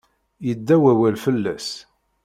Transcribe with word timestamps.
Yedda 0.47 0.75
wawal 0.81 1.15
fell-as. 1.23 1.67